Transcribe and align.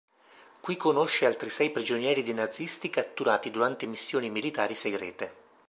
Qui 0.61 0.77
conosce 0.77 1.27
altri 1.27 1.51
sei 1.51 1.69
prigionieri 1.69 2.23
dei 2.23 2.33
nazisti 2.33 2.89
catturati 2.89 3.51
durante 3.51 3.85
missioni 3.85 4.31
militari 4.31 4.73
segrete. 4.73 5.35